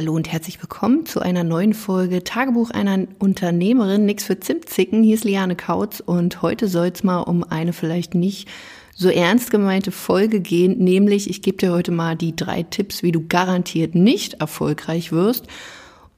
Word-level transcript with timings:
Hallo 0.00 0.14
und 0.14 0.32
herzlich 0.32 0.62
willkommen 0.62 1.04
zu 1.04 1.20
einer 1.20 1.44
neuen 1.44 1.74
Folge 1.74 2.24
Tagebuch 2.24 2.70
einer 2.70 3.06
Unternehmerin. 3.18 4.06
Nix 4.06 4.24
für 4.24 4.40
Zimtzicken. 4.40 5.02
Hier 5.02 5.14
ist 5.14 5.24
Liane 5.24 5.56
Kautz 5.56 6.00
und 6.00 6.40
heute 6.40 6.68
soll 6.68 6.86
es 6.86 7.04
mal 7.04 7.20
um 7.20 7.44
eine 7.44 7.74
vielleicht 7.74 8.14
nicht 8.14 8.48
so 8.94 9.10
ernst 9.10 9.50
gemeinte 9.50 9.92
Folge 9.92 10.40
gehen, 10.40 10.78
nämlich 10.78 11.28
ich 11.28 11.42
gebe 11.42 11.58
dir 11.58 11.72
heute 11.72 11.92
mal 11.92 12.16
die 12.16 12.34
drei 12.34 12.62
Tipps, 12.62 13.02
wie 13.02 13.12
du 13.12 13.26
garantiert 13.28 13.94
nicht 13.94 14.40
erfolgreich 14.40 15.12
wirst. 15.12 15.48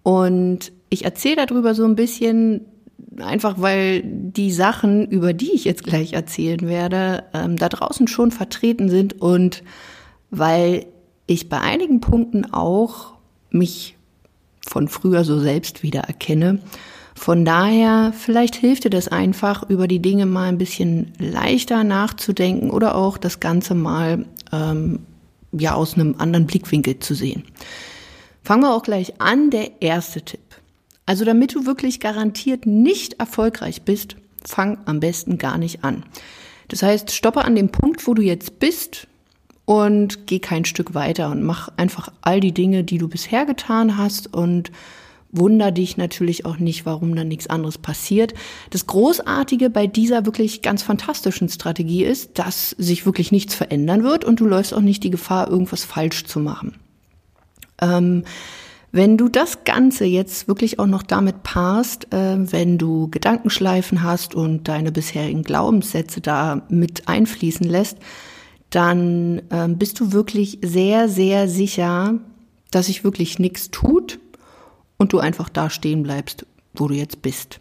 Und 0.05 0.71
ich 0.89 1.05
erzähle 1.05 1.45
darüber 1.45 1.75
so 1.75 1.85
ein 1.85 1.97
bisschen, 1.97 2.61
einfach 3.19 3.61
weil 3.61 4.03
die 4.05 4.53
Sachen, 4.53 5.09
über 5.09 5.33
die 5.33 5.55
ich 5.55 5.65
jetzt 5.65 5.83
gleich 5.83 6.13
erzählen 6.13 6.69
werde, 6.69 7.25
ähm, 7.35 7.57
da 7.57 7.69
draußen 7.69 8.07
schon 8.07 8.31
vertreten 8.31 8.89
sind 8.89 9.21
und 9.21 9.65
weil 10.31 10.87
ich 11.27 11.49
bei 11.49 11.61
einigen 11.61 12.01
Punkten 12.01 12.53
auch 12.53 13.15
mich 13.55 13.97
von 14.67 14.89
früher 14.89 15.25
so 15.25 15.39
selbst 15.39 15.83
wieder 15.83 16.01
erkenne. 16.01 16.61
Von 17.15 17.45
daher, 17.45 18.13
vielleicht 18.17 18.57
hilft 18.57 18.85
dir 18.85 18.91
das 18.91 19.09
einfach, 19.09 19.69
über 19.69 19.87
die 19.87 20.01
Dinge 20.01 20.27
mal 20.27 20.49
ein 20.49 20.59
bisschen 20.59 21.13
leichter 21.19 21.85
nachzudenken 21.85 22.71
oder 22.71 22.95
auch 22.95 23.19
das 23.19 23.39
Ganze 23.39 23.75
mal 23.75 24.25
ähm, 24.51 25.01
ja 25.53 25.75
aus 25.75 25.95
einem 25.95 26.15
anderen 26.19 26.47
Blickwinkel 26.47 26.99
zu 27.01 27.15
sehen. 27.15 27.45
Fangen 28.43 28.63
wir 28.63 28.75
auch 28.75 28.83
gleich 28.83 29.21
an. 29.21 29.51
Der 29.51 29.83
erste 29.83 30.23
Tipp. 30.23 30.41
Also 31.07 31.25
damit 31.25 31.55
du 31.55 31.67
wirklich 31.67 32.01
garantiert 32.01 32.67
nicht 32.67 33.15
erfolgreich 33.15 33.83
bist, 33.83 34.17
fang 34.45 34.79
am 34.87 35.01
besten 35.01 35.39
gar 35.39 35.59
nicht 35.59 35.85
an. 35.85 36.05
Das 36.69 36.83
heißt, 36.83 37.13
stoppe 37.13 37.45
an 37.45 37.55
dem 37.55 37.69
Punkt, 37.69 38.07
wo 38.07 38.15
du 38.15 38.23
jetzt 38.23 38.59
bist 38.59 39.07
und 39.73 40.27
geh 40.27 40.39
kein 40.39 40.67
Stück 40.67 40.93
weiter 40.93 41.31
und 41.31 41.43
mach 41.43 41.71
einfach 41.79 42.13
all 42.21 42.41
die 42.41 42.53
Dinge, 42.53 42.85
die 42.85 42.99
du 42.99 43.09
bisher 43.09 43.47
getan 43.47 43.97
hast 43.97 44.35
und 44.35 44.71
wunder 45.31 45.71
dich 45.71 45.97
natürlich 45.97 46.45
auch 46.45 46.59
nicht, 46.59 46.85
warum 46.85 47.17
dann 47.17 47.29
nichts 47.29 47.47
anderes 47.47 47.79
passiert. 47.79 48.35
Das 48.69 48.87
Großartige 48.87 49.71
bei 49.71 49.87
dieser 49.87 50.27
wirklich 50.27 50.61
ganz 50.61 50.83
fantastischen 50.83 51.49
Strategie 51.49 52.05
ist, 52.05 52.39
dass 52.39 52.71
sich 52.77 53.07
wirklich 53.07 53.33
nichts 53.33 53.55
verändern 53.55 54.03
wird 54.03 54.27
und 54.27 54.41
du 54.41 54.45
läufst 54.45 54.75
auch 54.75 54.83
nicht 54.83 55.05
die 55.05 55.11
Gefahr, 55.11 55.49
irgendwas 55.49 55.85
falsch 55.85 56.27
zu 56.27 56.39
machen. 56.39 56.75
Ähm, 57.81 58.25
wenn 58.91 59.17
du 59.17 59.31
das 59.31 59.65
Ganze 59.65 60.05
jetzt 60.05 60.49
wirklich 60.49 60.79
auch 60.79 60.87
noch 60.87 61.03
damit 61.03 61.43
paarst, 61.45 62.13
äh, 62.13 62.53
wenn 62.53 62.77
du 62.77 63.09
Gedankenschleifen 63.09 64.03
hast 64.03 64.35
und 64.35 64.69
deine 64.69 64.93
bisherigen 64.93 65.45
Glaubenssätze 65.45 66.21
da 66.21 66.61
mit 66.69 67.09
einfließen 67.09 67.67
lässt, 67.67 67.97
dann 68.73 69.43
äh, 69.51 69.69
bist 69.69 70.01
du 70.01 70.13
wirklich 70.13 70.59
sehr, 70.63 71.09
sehr 71.09 71.47
sicher, 71.47 72.15
dass 72.71 72.87
sich 72.87 73.05
wirklich 73.05 73.39
nichts 73.39 73.71
tut 73.71 74.19
und 74.97 75.13
du 75.13 75.19
einfach 75.19 75.51
da 75.51 75.71
stehen 75.71 76.03
bleibst, 76.03 76.47
wo 76.73 76.89
du 76.89 76.95
jetzt 76.95 77.23
bist. 77.23 77.61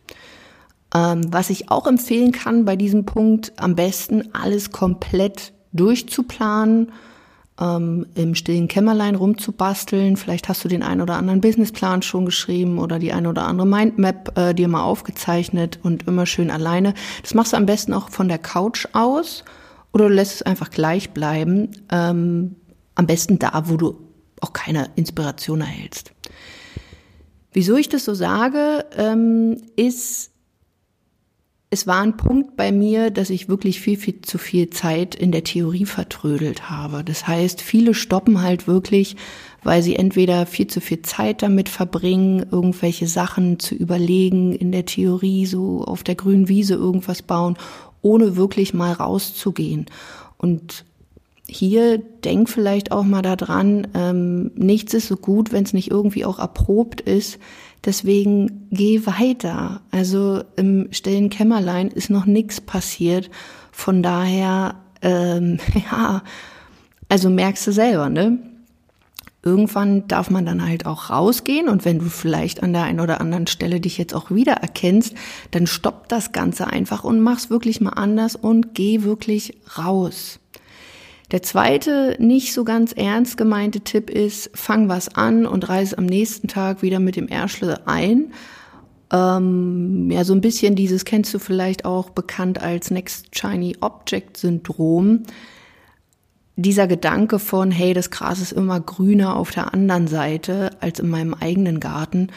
Ähm, 0.96 1.22
was 1.30 1.50
ich 1.50 1.70
auch 1.70 1.86
empfehlen 1.86 2.32
kann 2.32 2.64
bei 2.66 2.78
diesem 2.78 3.06
Punkt, 3.06 3.52
am 3.58 3.76
besten 3.76 4.34
alles 4.34 4.72
komplett 4.72 5.52
durchzuplanen 5.74 6.94
ähm, 7.60 8.06
im 8.16 8.34
stillen 8.34 8.70
Kämmerlein 8.70 9.16
rumzubasteln. 9.16 10.16
Vielleicht 10.16 10.48
hast 10.48 10.64
du 10.64 10.70
den 10.70 10.82
einen 10.82 11.02
oder 11.02 11.16
anderen 11.16 11.42
Businessplan 11.42 12.04
schon 12.04 12.26
geschrieben 12.26 12.80
oder 12.80 13.00
die 13.00 13.12
eine 13.12 13.28
oder 13.28 13.44
andere 13.44 13.68
Mindmap 13.68 14.38
äh, 14.38 14.54
dir 14.54 14.70
mal 14.70 14.84
aufgezeichnet 14.84 15.78
und 15.84 16.08
immer 16.08 16.26
schön 16.26 16.50
alleine. 16.50 16.94
Das 17.22 17.34
machst 17.34 17.52
du 17.52 17.58
am 17.58 17.66
besten 17.66 17.94
auch 17.94 18.10
von 18.10 18.30
der 18.30 18.40
Couch 18.40 18.88
aus 18.94 19.44
oder 19.94 20.08
du 20.08 20.14
lässt 20.14 20.36
es 20.36 20.42
einfach 20.42 20.70
gleich 20.70 21.12
bleiben. 21.12 21.70
Ähm, 21.92 22.56
am 22.96 23.08
besten 23.08 23.40
da, 23.40 23.64
wo 23.66 23.78
du 23.78 24.00
auch 24.42 24.54
keine 24.54 24.90
Inspiration 24.96 25.62
erhältst. 25.62 26.14
Wieso 27.54 27.76
ich 27.76 27.90
das 27.90 28.06
so 28.06 28.14
sage, 28.14 28.86
ähm, 28.98 29.58
ist, 29.76 30.32
es 31.70 31.86
war 31.86 32.02
ein 32.02 32.18
Punkt 32.18 32.56
bei 32.56 32.72
mir, 32.72 33.12
dass 33.12 33.30
ich 33.30 33.50
wirklich 33.50 33.82
viel, 33.82 33.98
viel 33.98 34.22
zu 34.22 34.38
viel 34.38 34.70
Zeit 34.70 35.16
in 35.16 35.32
der 35.32 35.44
Theorie 35.44 35.86
vertrödelt 35.86 36.70
habe. 36.70 37.04
Das 37.04 37.28
heißt, 37.28 37.62
viele 37.62 37.94
stoppen 37.94 38.42
halt 38.42 38.68
wirklich, 38.68 39.18
weil 39.64 39.82
sie 39.82 39.96
entweder 39.96 40.46
viel 40.46 40.68
zu 40.68 40.80
viel 40.80 41.02
Zeit 41.02 41.44
damit 41.44 41.70
verbringen, 41.70 42.46
irgendwelche 42.52 43.08
Sachen 43.08 43.60
zu 43.60 43.76
überlegen, 43.76 44.54
in 44.54 44.72
der 44.72 44.86
Theorie 44.86 45.46
so 45.46 45.84
auf 45.84 46.04
der 46.04 46.16
grünen 46.16 46.48
Wiese 46.48 46.76
irgendwas 46.76 47.22
bauen, 47.22 47.58
ohne 48.02 48.36
wirklich 48.36 48.74
mal 48.74 48.94
rauszugehen. 48.94 49.86
Und 50.38 50.86
hier 51.48 51.98
denk 51.98 52.50
vielleicht 52.50 52.92
auch 52.92 53.04
mal 53.04 53.22
daran, 53.22 53.88
ähm, 53.94 54.52
nichts 54.56 54.94
ist 54.94 55.08
so 55.08 55.18
gut, 55.18 55.52
wenn 55.52 55.64
es 55.64 55.74
nicht 55.74 55.92
irgendwie 55.92 56.26
auch 56.26 56.40
erprobt 56.40 57.02
ist. 57.02 57.40
Deswegen 57.84 58.68
geh 58.72 59.06
weiter. 59.06 59.82
Also 59.92 60.44
im 60.56 60.88
stillen 60.92 61.30
Kämmerlein 61.30 61.90
ist 61.90 62.10
noch 62.10 62.26
nichts 62.26 62.62
passiert. 62.62 63.30
Von 63.72 64.02
daher, 64.04 64.76
ähm, 65.02 65.60
ja, 65.92 66.24
also 67.10 67.30
merkst 67.30 67.68
du 67.68 67.74
selber, 67.74 68.10
ne? 68.10 68.40
Irgendwann 69.44 70.08
darf 70.08 70.30
man 70.30 70.46
dann 70.46 70.64
halt 70.64 70.86
auch 70.86 71.10
rausgehen 71.10 71.68
und 71.68 71.84
wenn 71.84 71.98
du 71.98 72.06
vielleicht 72.06 72.62
an 72.62 72.74
der 72.74 72.84
einen 72.84 73.00
oder 73.00 73.20
anderen 73.20 73.48
Stelle 73.48 73.80
dich 73.80 73.98
jetzt 73.98 74.14
auch 74.14 74.30
wieder 74.30 74.54
erkennst, 74.54 75.16
dann 75.50 75.66
stopp 75.66 76.08
das 76.10 76.32
Ganze 76.32 76.68
einfach 76.68 77.04
und 77.04 77.22
mach's 77.22 77.50
wirklich 77.50 77.82
mal 77.82 77.92
anders 77.92 78.36
und 78.36 78.76
geh 78.76 79.02
wirklich 79.02 79.58
raus. 79.78 80.40
Der 81.32 81.42
zweite, 81.42 82.18
nicht 82.20 82.54
so 82.54 82.64
ganz 82.64 82.92
ernst 82.92 83.38
gemeinte 83.38 83.80
Tipp 83.80 84.10
ist, 84.10 84.52
fang 84.54 84.90
was 84.90 85.16
an 85.16 85.46
und 85.46 85.70
reise 85.70 85.98
am 85.98 86.06
nächsten 86.06 86.48
Tag 86.48 86.82
wieder 86.82 87.00
mit 87.00 87.16
dem 87.16 87.28
Ärschle 87.28 87.88
ein. 87.88 88.34
Ähm, 89.12 90.12
ja, 90.12 90.24
so 90.24 90.34
ein 90.34 90.42
bisschen 90.42 90.76
dieses 90.76 91.06
kennst 91.06 91.34
du 91.34 91.40
vielleicht 91.40 91.86
auch 91.86 92.10
bekannt 92.10 92.62
als 92.62 92.92
Next 92.92 93.36
Shiny 93.38 93.78
Object 93.80 94.38
Syndrom. 94.38 95.24
Dieser 96.62 96.88
Gedanke 96.88 97.40
von, 97.40 97.72
hey, 97.72 97.94
das 97.94 98.12
Gras 98.12 98.40
ist 98.40 98.52
immer 98.52 98.80
grüner 98.80 99.36
auf 99.36 99.52
der 99.52 99.74
anderen 99.74 100.08
Seite 100.08 100.72
als 100.80 101.00
in 101.00 101.10
meinem 101.10 101.34
eigenen 101.34 101.80
Garten. 101.80 102.28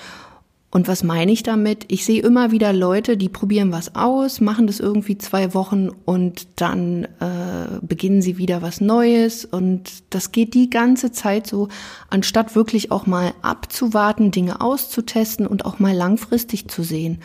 Und 0.71 0.89
was 0.89 1.05
meine 1.05 1.31
ich 1.31 1.45
damit? 1.45 1.85
Ich 1.87 2.05
sehe 2.05 2.21
immer 2.21 2.51
wieder 2.51 2.73
Leute, 2.73 3.17
die 3.17 3.29
probieren 3.29 3.71
was 3.71 3.95
aus, 3.95 4.41
machen 4.41 4.67
das 4.67 4.81
irgendwie 4.81 5.17
zwei 5.19 5.55
Wochen 5.55 5.91
und 6.05 6.49
dann 6.57 7.05
äh, 7.21 7.79
beginnen 7.81 8.23
sie 8.23 8.39
wieder 8.39 8.61
was 8.61 8.81
Neues. 8.81 9.45
Und 9.45 10.03
das 10.11 10.33
geht 10.33 10.55
die 10.55 10.71
ganze 10.71 11.13
Zeit 11.13 11.47
so, 11.47 11.69
anstatt 12.11 12.57
wirklich 12.57 12.91
auch 12.91 13.07
mal 13.07 13.35
abzuwarten, 13.43 14.33
Dinge 14.33 14.61
auszutesten 14.61 15.47
und 15.47 15.65
auch 15.65 15.79
mal 15.79 15.95
langfristig 15.95 16.67
zu 16.67 16.83
sehen. 16.83 17.21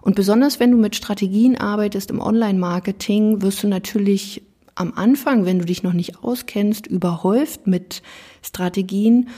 Und 0.00 0.14
besonders 0.14 0.60
wenn 0.60 0.70
du 0.70 0.76
mit 0.76 0.94
Strategien 0.94 1.56
arbeitest 1.56 2.10
im 2.10 2.20
Online-Marketing, 2.20 3.42
wirst 3.42 3.62
du 3.62 3.68
natürlich 3.68 4.42
am 4.74 4.92
Anfang, 4.94 5.44
wenn 5.44 5.58
du 5.58 5.64
dich 5.64 5.82
noch 5.82 5.92
nicht 5.92 6.22
auskennst, 6.22 6.86
überhäuft 6.86 7.66
mit 7.66 8.02
Strategien 8.42 9.28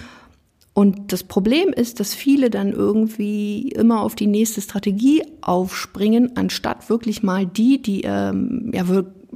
und 0.75 1.13
das 1.13 1.23
Problem 1.23 1.69
ist, 1.69 2.01
dass 2.01 2.15
viele 2.15 2.51
dann 2.51 2.73
irgendwie 2.73 3.69
immer 3.69 4.01
auf 4.01 4.17
die 4.17 4.27
nächste 4.27 4.61
Strategie 4.61 5.23
aufspringen, 5.41 6.37
anstatt 6.37 6.91
wirklich 6.91 7.23
mal 7.23 7.47
die, 7.47 7.81
die 7.81 8.03
ähm, 8.03 8.73
ja 8.75 8.85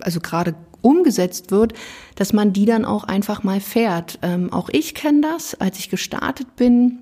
also 0.01 0.21
gerade 0.21 0.57
umgesetzt 0.83 1.51
wird, 1.53 1.75
dass 2.17 2.33
man 2.33 2.53
die 2.53 2.65
dann 2.65 2.85
auch 2.85 3.05
einfach 3.05 3.45
mal 3.45 3.61
fährt. 3.61 4.19
Ähm, 4.23 4.53
auch 4.53 4.69
ich 4.69 4.95
kenne 4.95 5.21
das, 5.21 5.55
als 5.55 5.79
ich 5.79 5.91
gestartet 5.91 6.57
bin 6.57 6.99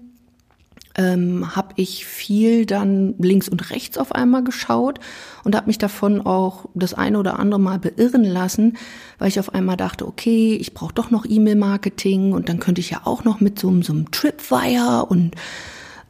ähm, 0.97 1.55
habe 1.55 1.75
ich 1.77 2.07
viel 2.07 2.67
dann 2.67 3.15
links 3.19 3.49
und 3.49 3.71
rechts 3.71 3.99
auf 3.99 4.13
einmal 4.13 4.43
geschaut 4.43 4.99
und 5.45 5.55
habe 5.55 5.67
mich 5.67 5.79
davon 5.79 6.23
auch 6.23 6.67
das 6.75 6.95
eine 6.95 7.19
oder 7.19 7.39
andere 7.39 7.61
Mal 7.61 7.79
beirren 7.79 8.25
lassen, 8.25 8.77
weil 9.19 9.29
ich 9.29 9.39
auf 9.39 9.55
einmal 9.55 9.77
dachte, 9.77 10.07
okay, 10.07 10.57
ich 10.57 10.75
brauche 10.75 10.95
doch 10.95 11.11
noch 11.11 11.27
E-Mail-Marketing 11.29 12.33
und 12.33 12.49
dann 12.49 12.61
könnte 12.61 12.81
ich 12.81 12.91
ja 12.91 13.03
auch 13.05 13.25
noch 13.25 13.41
mit 13.41 13.59
so, 13.59 13.83
so 13.83 13.93
einem 13.93 14.11
Tripwire 14.11 15.07
und 15.07 15.35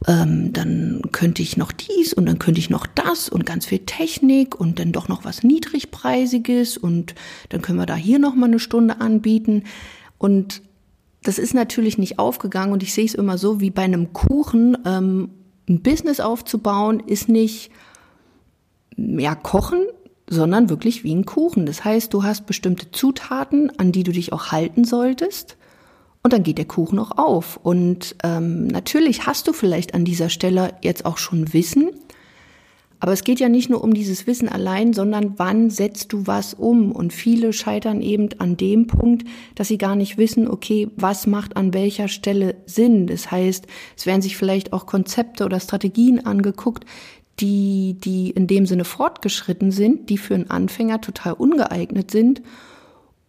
ähm, 0.07 0.53
dann 0.53 1.01
könnte 1.11 1.41
ich 1.41 1.57
noch 1.57 1.71
dies 1.71 2.13
und 2.13 2.25
dann 2.27 2.39
könnte 2.39 2.59
ich 2.59 2.69
noch 2.69 2.85
das 2.85 3.29
und 3.29 3.45
ganz 3.45 3.65
viel 3.65 3.79
Technik 3.79 4.59
und 4.59 4.79
dann 4.79 4.91
doch 4.91 5.07
noch 5.07 5.25
was 5.25 5.43
niedrigpreisiges 5.43 6.77
und 6.77 7.15
dann 7.49 7.61
können 7.61 7.79
wir 7.79 7.85
da 7.87 7.95
hier 7.95 8.19
noch 8.19 8.35
mal 8.35 8.45
eine 8.45 8.59
Stunde 8.59 9.01
anbieten. 9.01 9.63
Und 10.19 10.61
das 11.27 11.39
ist 11.39 11.53
natürlich 11.53 11.97
nicht 11.97 12.19
aufgegangen 12.19 12.71
und 12.71 12.83
ich 12.83 12.93
sehe 12.93 13.05
es 13.05 13.13
immer 13.13 13.37
so, 13.37 13.59
wie 13.59 13.69
bei 13.69 13.83
einem 13.83 14.13
Kuchen, 14.13 14.77
ähm, 14.85 15.29
ein 15.67 15.81
Business 15.81 16.19
aufzubauen, 16.19 17.01
ist 17.05 17.27
nicht 17.27 17.71
ja 18.95 19.35
kochen, 19.35 19.85
sondern 20.29 20.69
wirklich 20.69 21.03
wie 21.03 21.13
ein 21.13 21.25
Kuchen. 21.25 21.65
Das 21.65 21.83
heißt, 21.83 22.13
du 22.13 22.23
hast 22.23 22.45
bestimmte 22.45 22.91
Zutaten, 22.91 23.71
an 23.77 23.91
die 23.91 24.03
du 24.03 24.11
dich 24.11 24.33
auch 24.33 24.51
halten 24.51 24.85
solltest. 24.85 25.57
Und 26.23 26.33
dann 26.33 26.43
geht 26.43 26.57
der 26.57 26.65
Kuchen 26.65 26.99
auch 26.99 27.17
auf. 27.17 27.59
Und 27.61 28.15
ähm, 28.23 28.67
natürlich 28.67 29.25
hast 29.27 29.47
du 29.47 29.53
vielleicht 29.53 29.93
an 29.93 30.03
dieser 30.03 30.29
Stelle 30.29 30.73
jetzt 30.81 31.05
auch 31.05 31.17
schon 31.17 31.53
Wissen, 31.53 31.91
Aber 32.99 33.13
es 33.13 33.23
geht 33.23 33.39
ja 33.39 33.47
nicht 33.47 33.69
nur 33.69 33.83
um 33.83 33.93
dieses 33.93 34.25
Wissen 34.25 34.49
allein, 34.49 34.93
sondern 34.93 35.33
wann 35.37 35.69
setzt 35.69 36.13
du 36.13 36.25
was 36.25 36.55
um? 36.55 36.91
Und 36.91 37.13
viele 37.13 37.53
scheitern 37.53 38.01
eben 38.01 38.29
an 38.39 38.57
dem 38.57 38.87
Punkt, 38.87 39.27
dass 39.55 39.67
sie 39.67 39.77
gar 39.77 39.95
nicht 39.95 40.17
wissen, 40.17 40.47
okay, 40.47 40.89
was 40.95 41.27
macht 41.27 41.55
an 41.57 41.73
welcher 41.73 42.07
Stelle 42.07 42.55
Sinn? 42.65 43.05
Das 43.05 43.29
heißt, 43.29 43.67
es 43.95 44.05
werden 44.05 44.21
sich 44.23 44.35
vielleicht 44.35 44.73
auch 44.73 44.87
Konzepte 44.87 45.45
oder 45.45 45.59
Strategien 45.59 46.25
angeguckt, 46.25 46.85
die, 47.39 47.97
die 47.99 48.31
in 48.31 48.47
dem 48.47 48.65
Sinne 48.65 48.83
fortgeschritten 48.83 49.71
sind, 49.71 50.09
die 50.09 50.17
für 50.17 50.33
einen 50.33 50.49
Anfänger 50.49 50.99
total 51.01 51.33
ungeeignet 51.33 52.09
sind 52.09 52.41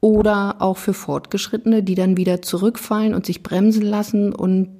oder 0.01 0.57
auch 0.61 0.79
für 0.79 0.95
Fortgeschrittene, 0.95 1.83
die 1.83 1.95
dann 1.95 2.17
wieder 2.17 2.41
zurückfallen 2.41 3.15
und 3.15 3.27
sich 3.27 3.43
bremsen 3.43 3.83
lassen 3.83 4.33
und 4.33 4.78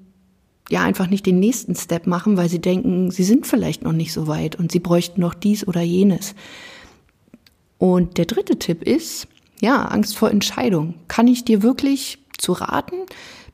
ja 0.71 0.83
einfach 0.83 1.09
nicht 1.09 1.27
den 1.27 1.41
nächsten 1.41 1.75
Step 1.75 2.07
machen, 2.07 2.37
weil 2.37 2.49
sie 2.49 2.61
denken, 2.61 3.11
sie 3.11 3.25
sind 3.25 3.47
vielleicht 3.47 3.83
noch 3.83 3.93
nicht 3.93 4.13
so 4.13 4.27
weit 4.27 4.57
und 4.57 4.71
sie 4.71 4.81
bräuchten 4.81 5.21
noch 5.21 5.35
dies 5.35 5.67
oder 5.67 5.81
jenes. 5.81 6.35
Und 7.79 8.19
der 8.19 8.27
dritte 8.27 8.59
Tipp 8.59 8.83
ist, 8.83 9.29
ja, 9.61 9.85
Angst 9.87 10.17
vor 10.17 10.31
Entscheidung. 10.31 10.95
Kann 11.09 11.27
ich 11.27 11.45
dir 11.45 11.63
wirklich 11.63 12.19
zu 12.37 12.53
raten? 12.53 12.97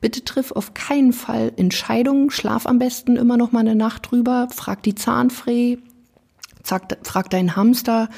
Bitte 0.01 0.23
triff 0.23 0.51
auf 0.51 0.73
keinen 0.73 1.13
Fall 1.13 1.53
Entscheidungen. 1.55 2.29
Schlaf 2.29 2.67
am 2.67 2.79
besten 2.79 3.15
immer 3.15 3.37
noch 3.37 3.51
mal 3.51 3.61
eine 3.61 3.75
Nacht 3.75 4.11
drüber. 4.11 4.49
Frag 4.53 4.83
die 4.83 4.95
Zahnfree, 4.95 5.77
frag 6.63 7.29
deinen 7.29 7.55
Hamster, 7.55 8.09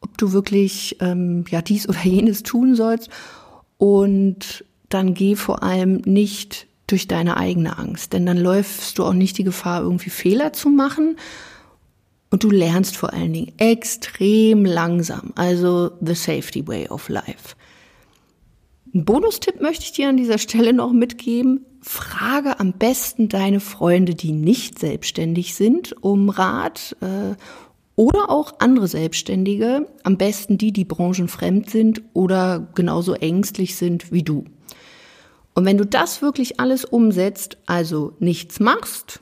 ob 0.00 0.18
du 0.18 0.32
wirklich 0.32 0.96
ähm, 1.00 1.44
ja 1.48 1.62
dies 1.62 1.88
oder 1.88 2.02
jenes 2.02 2.42
tun 2.42 2.74
sollst. 2.74 3.10
Und 3.78 4.64
dann 4.88 5.14
geh 5.14 5.36
vor 5.36 5.62
allem 5.62 6.02
nicht 6.04 6.66
durch 6.86 7.08
deine 7.08 7.36
eigene 7.36 7.78
Angst. 7.78 8.12
Denn 8.12 8.26
dann 8.26 8.38
läufst 8.38 8.98
du 8.98 9.04
auch 9.04 9.12
nicht 9.12 9.38
die 9.38 9.44
Gefahr, 9.44 9.82
irgendwie 9.82 10.10
Fehler 10.10 10.52
zu 10.52 10.68
machen. 10.68 11.16
Und 12.30 12.42
du 12.42 12.50
lernst 12.50 12.96
vor 12.96 13.12
allen 13.12 13.32
Dingen 13.32 13.52
extrem 13.58 14.64
langsam. 14.64 15.32
Also 15.36 15.92
the 16.00 16.14
safety 16.14 16.66
way 16.66 16.88
of 16.88 17.08
life. 17.08 17.54
Ein 18.92 19.04
Bonustipp 19.04 19.60
möchte 19.60 19.84
ich 19.84 19.92
dir 19.92 20.08
an 20.08 20.16
dieser 20.16 20.38
Stelle 20.38 20.72
noch 20.72 20.92
mitgeben. 20.92 21.66
Frage 21.80 22.60
am 22.60 22.72
besten 22.72 23.28
deine 23.28 23.60
Freunde, 23.60 24.14
die 24.14 24.32
nicht 24.32 24.78
selbstständig 24.78 25.54
sind, 25.54 25.94
um 26.02 26.28
Rat 26.28 26.96
äh, 27.00 27.34
oder 27.96 28.30
auch 28.30 28.54
andere 28.58 28.88
Selbstständige, 28.88 29.86
am 30.02 30.16
besten 30.16 30.58
die, 30.58 30.72
die 30.72 30.84
branchenfremd 30.84 31.70
sind 31.70 32.02
oder 32.12 32.68
genauso 32.74 33.14
ängstlich 33.14 33.76
sind 33.76 34.12
wie 34.12 34.22
du. 34.22 34.44
Und 35.54 35.64
wenn 35.64 35.78
du 35.78 35.86
das 35.86 36.20
wirklich 36.20 36.58
alles 36.60 36.84
umsetzt, 36.84 37.58
also 37.66 38.14
nichts 38.18 38.58
machst, 38.58 39.20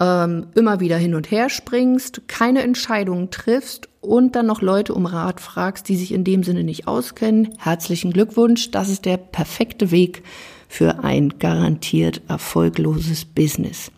ähm, 0.00 0.46
immer 0.54 0.80
wieder 0.80 0.96
hin 0.96 1.14
und 1.14 1.30
her 1.30 1.50
springst, 1.50 2.22
keine 2.28 2.62
Entscheidungen 2.62 3.30
triffst 3.30 3.88
und 4.00 4.34
dann 4.34 4.46
noch 4.46 4.62
Leute 4.62 4.94
um 4.94 5.06
Rat 5.06 5.40
fragst, 5.40 5.88
die 5.88 5.96
sich 5.96 6.12
in 6.12 6.24
dem 6.24 6.42
Sinne 6.42 6.64
nicht 6.64 6.88
auskennen, 6.88 7.54
herzlichen 7.58 8.12
Glückwunsch, 8.12 8.70
das 8.70 8.88
ist 8.88 9.04
der 9.04 9.18
perfekte 9.18 9.90
Weg 9.90 10.22
für 10.66 11.04
ein 11.04 11.38
garantiert 11.38 12.22
erfolgloses 12.28 13.26
Business. 13.26 13.92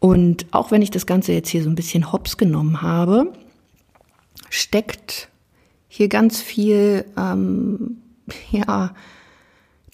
Und 0.00 0.46
auch 0.50 0.70
wenn 0.70 0.82
ich 0.82 0.90
das 0.90 1.06
Ganze 1.06 1.32
jetzt 1.32 1.50
hier 1.50 1.62
so 1.62 1.70
ein 1.70 1.76
bisschen 1.76 2.10
hops 2.10 2.36
genommen 2.36 2.82
habe, 2.82 3.32
steckt 4.48 5.28
hier 5.88 6.08
ganz 6.08 6.40
viel, 6.40 7.04
ähm, 7.16 7.98
ja, 8.50 8.92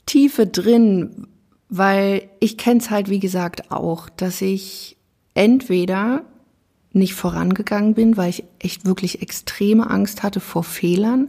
Tiefe 0.07 0.47
drin, 0.47 1.27
weil 1.69 2.29
ich 2.41 2.57
kenne 2.57 2.81
es 2.81 2.91
halt, 2.91 3.11
wie 3.11 3.19
gesagt, 3.19 3.71
auch, 3.71 4.09
dass 4.09 4.41
ich 4.41 4.97
entweder 5.35 6.23
nicht 6.93 7.15
vorangegangen 7.15 7.95
bin, 7.95 8.17
weil 8.17 8.31
ich 8.31 8.45
echt 8.59 8.87
wirklich 8.87 9.21
extreme 9.21 9.91
Angst 9.91 10.23
hatte 10.23 10.41
vor 10.41 10.65
Fehlern. 10.65 11.29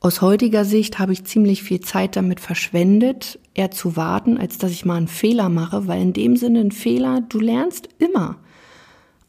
Aus 0.00 0.20
heutiger 0.20 0.64
Sicht 0.64 0.98
habe 0.98 1.12
ich 1.12 1.24
ziemlich 1.24 1.62
viel 1.62 1.80
Zeit 1.80 2.16
damit 2.16 2.40
verschwendet, 2.40 3.38
eher 3.54 3.70
zu 3.70 3.96
warten, 3.96 4.36
als 4.36 4.58
dass 4.58 4.72
ich 4.72 4.84
mal 4.84 4.96
einen 4.96 5.08
Fehler 5.08 5.48
mache, 5.48 5.86
weil 5.86 6.02
in 6.02 6.12
dem 6.12 6.36
Sinne 6.36 6.60
ein 6.60 6.72
Fehler, 6.72 7.22
du 7.26 7.38
lernst 7.38 7.88
immer. 7.98 8.36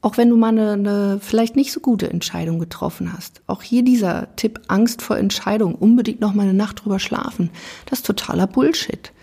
Auch 0.04 0.18
wenn 0.18 0.30
du 0.30 0.36
mal 0.36 0.50
eine, 0.50 0.74
eine 0.74 1.20
vielleicht 1.22 1.56
nicht 1.56 1.72
so 1.72 1.80
gute 1.80 2.10
Entscheidung 2.10 2.60
getroffen 2.60 3.14
hast. 3.14 3.42
Auch 3.48 3.64
hier 3.64 3.84
dieser 3.84 4.36
Tipp 4.36 4.60
Angst 4.68 5.02
vor 5.02 5.18
Entscheidung, 5.18 5.76
unbedingt 5.76 6.20
noch 6.20 6.34
mal 6.34 6.44
eine 6.44 6.54
Nacht 6.54 6.84
drüber 6.84 7.00
schlafen. 7.00 7.50
Das 7.86 8.00
ist 8.00 8.06
totaler 8.06 8.46
Bullshit. 8.46 9.14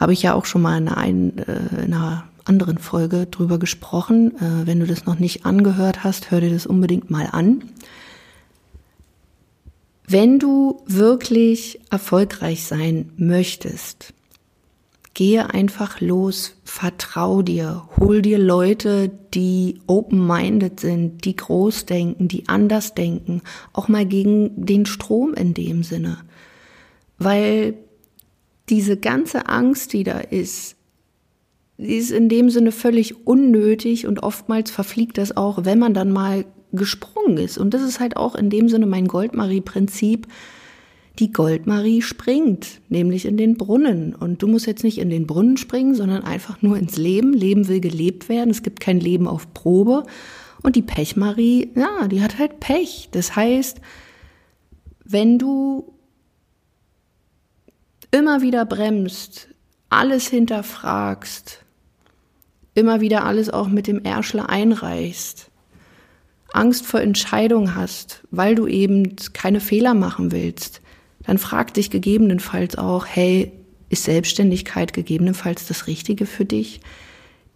Habe 0.00 0.14
ich 0.14 0.22
ja 0.22 0.32
auch 0.32 0.46
schon 0.46 0.62
mal 0.62 0.78
in, 0.78 0.88
ein, 0.88 1.38
äh, 1.40 1.84
in 1.84 1.92
einer 1.92 2.24
anderen 2.46 2.78
Folge 2.78 3.26
drüber 3.26 3.58
gesprochen. 3.58 4.34
Äh, 4.38 4.66
wenn 4.66 4.80
du 4.80 4.86
das 4.86 5.04
noch 5.04 5.18
nicht 5.18 5.44
angehört 5.44 6.04
hast, 6.04 6.30
hör 6.30 6.40
dir 6.40 6.50
das 6.50 6.66
unbedingt 6.66 7.10
mal 7.10 7.28
an. 7.30 7.62
Wenn 10.08 10.38
du 10.38 10.82
wirklich 10.86 11.80
erfolgreich 11.90 12.64
sein 12.64 13.12
möchtest, 13.18 14.14
gehe 15.12 15.50
einfach 15.50 16.00
los, 16.00 16.55
vertrau 16.76 17.40
dir, 17.40 17.88
hol 17.96 18.20
dir 18.20 18.36
Leute, 18.36 19.10
die 19.32 19.80
open-minded 19.86 20.78
sind, 20.78 21.24
die 21.24 21.34
groß 21.34 21.86
denken, 21.86 22.28
die 22.28 22.48
anders 22.48 22.94
denken, 22.94 23.40
auch 23.72 23.88
mal 23.88 24.04
gegen 24.04 24.66
den 24.66 24.84
Strom 24.84 25.32
in 25.32 25.54
dem 25.54 25.82
Sinne. 25.82 26.18
Weil 27.18 27.78
diese 28.68 28.98
ganze 28.98 29.48
Angst, 29.48 29.94
die 29.94 30.04
da 30.04 30.18
ist, 30.18 30.76
die 31.78 31.94
ist 31.96 32.10
in 32.10 32.28
dem 32.28 32.50
Sinne 32.50 32.72
völlig 32.72 33.26
unnötig 33.26 34.06
und 34.06 34.22
oftmals 34.22 34.70
verfliegt 34.70 35.16
das 35.16 35.34
auch, 35.34 35.64
wenn 35.64 35.78
man 35.78 35.94
dann 35.94 36.12
mal 36.12 36.44
gesprungen 36.72 37.38
ist. 37.38 37.56
Und 37.56 37.72
das 37.72 37.80
ist 37.80 38.00
halt 38.00 38.18
auch 38.18 38.34
in 38.34 38.50
dem 38.50 38.68
Sinne 38.68 38.84
mein 38.84 39.08
Goldmarie-Prinzip 39.08 40.26
die 41.18 41.32
Goldmarie 41.32 42.02
springt, 42.02 42.80
nämlich 42.88 43.26
in 43.26 43.36
den 43.36 43.56
Brunnen. 43.56 44.14
Und 44.14 44.42
du 44.42 44.46
musst 44.46 44.66
jetzt 44.66 44.84
nicht 44.84 44.98
in 44.98 45.10
den 45.10 45.26
Brunnen 45.26 45.56
springen, 45.56 45.94
sondern 45.94 46.22
einfach 46.24 46.62
nur 46.62 46.76
ins 46.76 46.96
Leben. 46.96 47.32
Leben 47.32 47.68
will 47.68 47.80
gelebt 47.80 48.28
werden. 48.28 48.50
Es 48.50 48.62
gibt 48.62 48.80
kein 48.80 49.00
Leben 49.00 49.26
auf 49.26 49.52
Probe. 49.54 50.04
Und 50.62 50.76
die 50.76 50.82
Pechmarie, 50.82 51.70
ja, 51.74 52.08
die 52.08 52.22
hat 52.22 52.38
halt 52.38 52.60
Pech. 52.60 53.08
Das 53.12 53.34
heißt, 53.36 53.80
wenn 55.04 55.38
du 55.38 55.94
immer 58.10 58.42
wieder 58.42 58.64
bremst, 58.64 59.48
alles 59.88 60.28
hinterfragst, 60.28 61.64
immer 62.74 63.00
wieder 63.00 63.24
alles 63.24 63.48
auch 63.50 63.68
mit 63.68 63.86
dem 63.86 64.04
Ärschler 64.04 64.50
einreichst, 64.50 65.50
Angst 66.52 66.86
vor 66.86 67.00
Entscheidung 67.00 67.74
hast, 67.74 68.22
weil 68.30 68.54
du 68.54 68.66
eben 68.66 69.16
keine 69.32 69.60
Fehler 69.60 69.94
machen 69.94 70.32
willst, 70.32 70.82
dann 71.26 71.38
frag 71.38 71.74
dich 71.74 71.90
gegebenenfalls 71.90 72.76
auch, 72.76 73.06
hey, 73.06 73.52
ist 73.88 74.04
Selbstständigkeit 74.04 74.92
gegebenenfalls 74.92 75.66
das 75.66 75.86
Richtige 75.86 76.26
für 76.26 76.44
dich? 76.44 76.80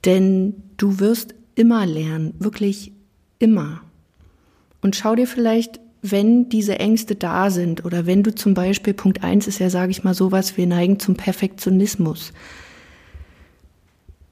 Denn 0.04 0.54
du 0.76 0.98
wirst 0.98 1.34
immer 1.54 1.86
lernen, 1.86 2.34
wirklich 2.38 2.92
immer. 3.38 3.82
Und 4.80 4.96
schau 4.96 5.14
dir 5.14 5.26
vielleicht, 5.26 5.80
wenn 6.02 6.48
diese 6.48 6.78
Ängste 6.78 7.14
da 7.14 7.50
sind 7.50 7.84
oder 7.84 8.06
wenn 8.06 8.22
du 8.22 8.34
zum 8.34 8.54
Beispiel, 8.54 8.94
Punkt 8.94 9.22
eins 9.22 9.46
ist 9.46 9.58
ja, 9.58 9.68
sage 9.68 9.90
ich 9.90 10.02
mal, 10.02 10.14
sowas, 10.14 10.56
wir 10.56 10.66
neigen 10.66 10.98
zum 10.98 11.14
Perfektionismus 11.14 12.32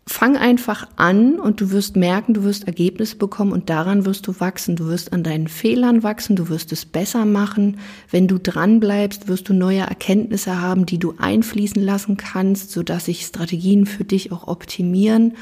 fang 0.09 0.37
einfach 0.37 0.89
an 0.97 1.39
und 1.39 1.61
du 1.61 1.71
wirst 1.71 1.95
merken, 1.95 2.33
du 2.33 2.43
wirst 2.43 2.67
Ergebnisse 2.67 3.17
bekommen 3.17 3.53
und 3.53 3.69
daran 3.69 4.07
wirst 4.07 4.27
du 4.27 4.41
wachsen. 4.41 4.75
Du 4.75 4.87
wirst 4.87 5.13
an 5.13 5.23
deinen 5.23 5.49
Fehlern 5.49 6.03
wachsen, 6.03 6.35
du 6.35 6.49
wirst 6.49 6.73
es 6.73 6.87
besser 6.87 7.27
machen. 7.27 7.79
Wenn 8.11 8.27
du 8.27 8.39
dran 8.39 8.81
bleibst, 8.81 9.29
wirst 9.29 9.49
du 9.49 9.53
neue 9.53 9.81
Erkenntnisse 9.81 10.61
haben, 10.61 10.87
die 10.87 10.99
du 10.99 11.15
einfließen 11.19 11.83
lassen 11.83 12.17
kannst, 12.17 12.73
sodass 12.73 13.05
sich 13.05 13.27
Strategien 13.27 13.85
für 13.85 14.05
dich 14.05 14.33
auch 14.33 14.49
optimieren 14.49 15.35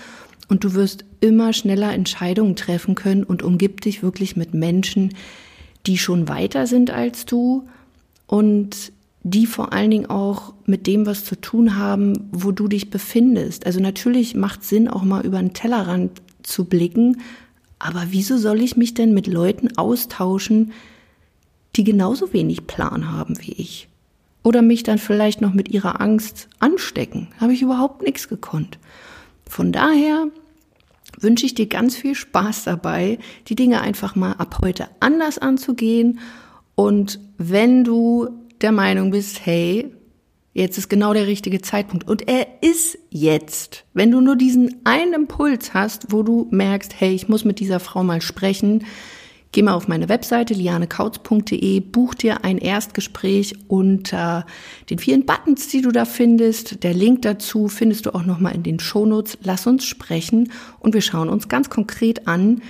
und 0.48 0.64
du 0.64 0.74
wirst 0.74 1.04
immer 1.20 1.52
schneller 1.52 1.92
Entscheidungen 1.92 2.56
treffen 2.56 2.94
können 2.94 3.24
und 3.24 3.42
umgib 3.42 3.80
dich 3.80 4.02
wirklich 4.02 4.36
mit 4.36 4.54
Menschen, 4.54 5.14
die 5.86 5.98
schon 5.98 6.28
weiter 6.28 6.66
sind 6.66 6.90
als 6.90 7.24
du 7.26 7.68
und 8.26 8.92
die 9.28 9.46
vor 9.46 9.72
allen 9.72 9.90
Dingen 9.90 10.06
auch 10.06 10.54
mit 10.66 10.86
dem 10.86 11.04
was 11.04 11.24
zu 11.24 11.34
tun 11.40 11.76
haben, 11.76 12.28
wo 12.30 12.52
du 12.52 12.68
dich 12.68 12.90
befindest. 12.90 13.66
Also 13.66 13.80
natürlich 13.80 14.36
macht 14.36 14.62
Sinn, 14.62 14.86
auch 14.86 15.02
mal 15.02 15.26
über 15.26 15.40
den 15.40 15.52
Tellerrand 15.52 16.22
zu 16.44 16.66
blicken, 16.66 17.20
aber 17.80 18.04
wieso 18.10 18.38
soll 18.38 18.62
ich 18.62 18.76
mich 18.76 18.94
denn 18.94 19.14
mit 19.14 19.26
Leuten 19.26 19.76
austauschen, 19.76 20.70
die 21.74 21.82
genauso 21.82 22.32
wenig 22.32 22.68
Plan 22.68 23.10
haben 23.10 23.36
wie 23.40 23.50
ich? 23.54 23.88
Oder 24.44 24.62
mich 24.62 24.84
dann 24.84 24.98
vielleicht 24.98 25.40
noch 25.40 25.52
mit 25.52 25.70
ihrer 25.70 26.00
Angst 26.00 26.48
anstecken? 26.60 27.26
Habe 27.40 27.52
ich 27.52 27.62
überhaupt 27.62 28.02
nichts 28.02 28.28
gekonnt. 28.28 28.78
Von 29.44 29.72
daher 29.72 30.28
wünsche 31.18 31.46
ich 31.46 31.54
dir 31.54 31.66
ganz 31.66 31.96
viel 31.96 32.14
Spaß 32.14 32.62
dabei, 32.62 33.18
die 33.48 33.56
Dinge 33.56 33.80
einfach 33.80 34.14
mal 34.14 34.34
ab 34.34 34.60
heute 34.62 34.86
anders 35.00 35.38
anzugehen. 35.38 36.20
Und 36.76 37.18
wenn 37.38 37.82
du 37.82 38.45
der 38.60 38.72
Meinung 38.72 39.10
bist, 39.10 39.44
hey, 39.44 39.92
Jetzt 40.52 40.78
ist 40.78 40.88
genau 40.88 41.12
der 41.12 41.26
richtige 41.26 41.60
Zeitpunkt. 41.60 42.08
Und 42.08 42.28
er 42.28 42.46
ist 42.62 42.96
jetzt. 43.10 43.84
Wenn 43.92 44.10
du 44.10 44.22
nur 44.22 44.36
diesen 44.36 44.80
einen 44.84 45.12
Impuls 45.12 45.74
hast, 45.74 46.12
wo 46.12 46.22
du 46.22 46.48
merkst, 46.50 46.98
hey, 46.98 47.14
ich 47.14 47.28
muss 47.28 47.44
mit 47.44 47.60
dieser 47.60 47.78
Frau 47.78 48.02
mal 48.02 48.22
sprechen, 48.22 48.82
Geh 49.56 49.62
mal 49.62 49.72
auf 49.72 49.88
meine 49.88 50.10
Webseite 50.10 50.52
lianekautz.de, 50.52 51.80
buch 51.80 52.14
dir 52.14 52.44
ein 52.44 52.58
Erstgespräch 52.58 53.54
unter 53.68 54.44
den 54.90 54.98
vielen 54.98 55.24
Buttons, 55.24 55.68
die 55.68 55.80
du 55.80 55.92
da 55.92 56.04
findest. 56.04 56.82
Der 56.82 56.92
Link 56.92 57.22
dazu 57.22 57.68
findest 57.68 58.04
du 58.04 58.14
auch 58.14 58.26
nochmal 58.26 58.54
in 58.54 58.64
den 58.64 58.80
Shownotes. 58.80 59.38
Lass 59.42 59.66
uns 59.66 59.86
sprechen 59.86 60.52
und 60.78 60.92
wir 60.92 61.00
schauen 61.00 61.30
uns 61.30 61.48
ganz 61.48 61.70
konkret 61.70 62.28
an, 62.28 62.60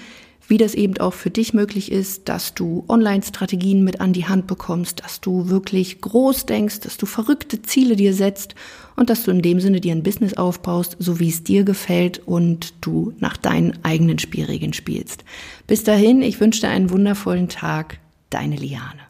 wie 0.49 0.59
das 0.59 0.75
eben 0.75 0.99
auch 0.99 1.15
für 1.15 1.31
dich 1.31 1.55
möglich 1.55 1.91
ist, 1.91 2.29
dass 2.29 2.55
du 2.55 2.85
Online-Strategien 2.89 3.83
mit 3.83 4.01
an 4.01 4.13
die 4.13 4.27
Hand 4.27 4.47
bekommst, 4.47 5.03
dass 5.05 5.21
du 5.21 5.49
wirklich 5.49 6.01
groß 6.01 6.47
denkst, 6.47 6.81
dass 6.81 6.97
du 6.97 7.07
verrückte 7.07 7.63
Ziele 7.63 7.97
dir 7.97 8.15
setzt 8.15 8.55
und 8.95 9.11
dass 9.11 9.25
du 9.25 9.31
in 9.31 9.43
dem 9.43 9.61
Sinne 9.61 9.81
dir 9.81 9.93
ein 9.93 10.03
Business 10.03 10.35
aufbaust, 10.35 10.97
so 10.99 11.19
wie 11.21 11.29
es 11.29 11.43
dir 11.43 11.65
gefällt 11.65 12.21
und 12.27 12.75
du 12.81 13.13
nach 13.19 13.37
deinen 13.37 13.79
eigenen 13.85 14.19
Spielregeln 14.19 14.73
spielst. 14.73 15.25
Bis 15.67 15.85
dahin, 15.85 16.23
ich 16.23 16.41
wünsche 16.41 16.63
dir 16.63 16.69
einen 16.69 16.91
wundervollen 16.91 17.49
Tag, 17.49 17.99
deine 18.31 18.57
Liane. 18.57 19.06